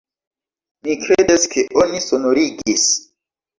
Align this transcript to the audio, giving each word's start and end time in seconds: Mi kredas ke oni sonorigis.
Mi 0.87 0.95
kredas 1.01 1.45
ke 1.53 1.67
oni 1.83 2.03
sonorigis. 2.09 2.91